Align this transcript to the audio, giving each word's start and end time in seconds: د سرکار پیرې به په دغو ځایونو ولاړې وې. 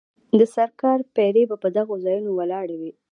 د 0.39 0.41
سرکار 0.55 0.99
پیرې 1.15 1.43
به 1.49 1.55
په 1.63 1.67
دغو 1.77 1.95
ځایونو 2.05 2.29
ولاړې 2.39 2.75
وې. 2.81 2.91